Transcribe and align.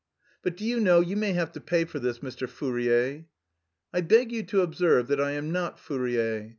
"But 0.41 0.57
do 0.57 0.65
you 0.65 0.79
know, 0.79 0.99
you 0.99 1.15
may 1.15 1.33
have 1.33 1.51
to 1.51 1.61
pay 1.61 1.85
for 1.85 1.99
this, 1.99 2.21
Mr. 2.21 2.49
Fourier?" 2.49 3.25
"I 3.93 4.01
beg 4.01 4.31
you 4.31 4.41
to 4.41 4.61
observe 4.61 5.05
that 5.09 5.21
I 5.21 5.33
am 5.33 5.51
not 5.51 5.79
Fourier. 5.79 6.49